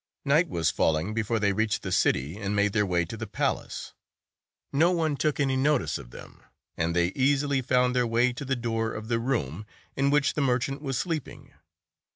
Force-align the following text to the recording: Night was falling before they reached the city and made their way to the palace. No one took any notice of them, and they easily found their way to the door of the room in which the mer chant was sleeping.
Night 0.25 0.49
was 0.49 0.71
falling 0.71 1.13
before 1.13 1.39
they 1.39 1.53
reached 1.53 1.83
the 1.83 1.91
city 1.91 2.35
and 2.35 2.55
made 2.55 2.73
their 2.73 2.87
way 2.87 3.05
to 3.05 3.15
the 3.15 3.27
palace. 3.27 3.93
No 4.73 4.89
one 4.89 5.15
took 5.15 5.39
any 5.39 5.55
notice 5.55 5.99
of 5.99 6.09
them, 6.09 6.41
and 6.75 6.95
they 6.95 7.09
easily 7.09 7.61
found 7.61 7.95
their 7.95 8.07
way 8.07 8.33
to 8.33 8.43
the 8.43 8.55
door 8.55 8.93
of 8.95 9.09
the 9.09 9.19
room 9.19 9.63
in 9.95 10.09
which 10.09 10.33
the 10.33 10.41
mer 10.41 10.57
chant 10.57 10.81
was 10.81 10.97
sleeping. 10.97 11.53